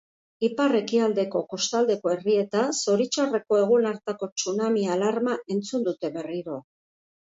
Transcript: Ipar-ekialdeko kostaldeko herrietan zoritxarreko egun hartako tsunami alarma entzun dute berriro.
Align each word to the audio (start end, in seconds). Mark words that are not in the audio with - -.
Ipar-ekialdeko 0.45 1.41
kostaldeko 1.51 2.13
herrietan 2.15 2.75
zoritxarreko 2.79 3.61
egun 3.67 3.89
hartako 3.93 4.33
tsunami 4.35 4.91
alarma 4.99 5.41
entzun 5.59 5.91
dute 5.93 6.17
berriro. 6.21 6.63